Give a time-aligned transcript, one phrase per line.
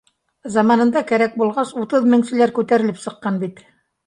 [0.53, 3.63] Заманында, кәрәк булғас, утыҙ меңселәр күтәрелеп сыҡ ҡан бит